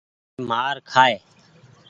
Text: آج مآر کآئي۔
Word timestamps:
آج 0.39 0.41
مآر 0.49 0.75
کآئي۔ 0.91 1.15